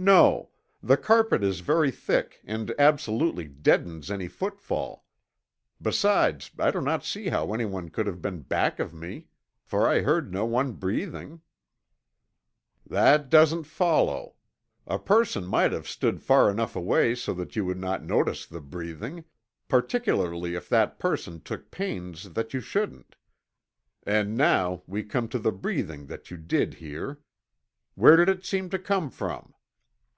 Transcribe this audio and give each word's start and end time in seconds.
"No. 0.00 0.50
The 0.80 0.96
carpet 0.96 1.42
is 1.42 1.58
very 1.58 1.90
thick 1.90 2.38
and 2.44 2.72
absolutely 2.78 3.48
deadens 3.48 4.12
any 4.12 4.28
footfall. 4.28 5.04
Besides 5.82 6.52
I 6.56 6.70
do 6.70 6.80
not 6.80 7.04
see 7.04 7.30
how 7.30 7.52
anyone 7.52 7.88
could 7.88 8.06
have 8.06 8.22
been 8.22 8.42
back 8.42 8.78
of 8.78 8.94
me 8.94 9.26
for 9.60 9.88
I 9.88 10.02
heard 10.02 10.30
no 10.30 10.44
one 10.44 10.74
breathing." 10.74 11.40
"That 12.86 13.28
doesn't 13.28 13.64
follow. 13.64 14.36
A 14.86 15.00
person 15.00 15.44
might 15.44 15.72
have 15.72 15.88
stood 15.88 16.22
far 16.22 16.48
enough 16.48 16.76
away 16.76 17.16
so 17.16 17.34
that 17.34 17.56
you 17.56 17.64
would 17.64 17.80
not 17.80 18.04
notice 18.04 18.46
the 18.46 18.60
breathing, 18.60 19.24
particularly 19.66 20.54
if 20.54 20.68
that 20.68 21.00
person 21.00 21.40
took 21.40 21.72
pains 21.72 22.34
that 22.34 22.54
you 22.54 22.60
shouldn't. 22.60 23.16
And 24.04 24.36
now 24.36 24.84
we 24.86 25.02
come 25.02 25.26
to 25.30 25.40
the 25.40 25.50
breathing 25.50 26.06
that 26.06 26.30
you 26.30 26.36
did 26.36 26.74
hear. 26.74 27.18
Where 27.96 28.14
did 28.16 28.28
it 28.28 28.44
seem 28.44 28.70
to 28.70 28.78
come 28.78 29.10
from?" 29.10 29.54